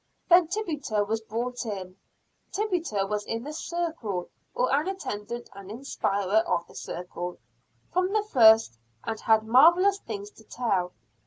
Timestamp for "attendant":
4.87-5.47